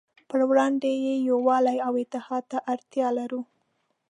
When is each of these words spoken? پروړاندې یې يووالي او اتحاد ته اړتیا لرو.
پروړاندې 0.29 0.91
یې 1.05 1.15
يووالي 1.29 1.77
او 1.87 1.93
اتحاد 2.03 2.43
ته 2.51 2.57
اړتیا 2.73 3.07
لرو. 3.19 3.41